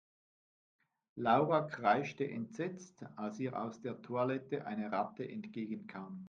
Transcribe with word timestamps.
Laura 1.13 1.61
kreischte 1.67 2.27
entsetzt, 2.27 3.05
als 3.17 3.39
ihr 3.39 3.55
aus 3.61 3.81
der 3.81 4.01
Toilette 4.01 4.65
eine 4.65 4.91
Ratte 4.91 5.29
entgegenkam. 5.29 6.19